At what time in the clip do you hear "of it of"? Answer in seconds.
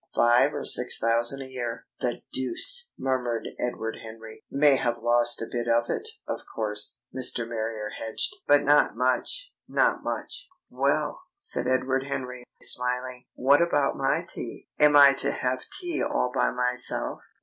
5.67-6.39